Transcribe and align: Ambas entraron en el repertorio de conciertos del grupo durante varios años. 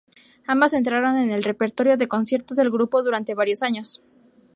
Ambas 0.47 0.73
entraron 0.73 1.15
en 1.15 1.29
el 1.29 1.43
repertorio 1.43 1.95
de 1.95 2.07
conciertos 2.07 2.57
del 2.57 2.71
grupo 2.71 3.03
durante 3.03 3.35
varios 3.35 3.61
años. 3.61 4.01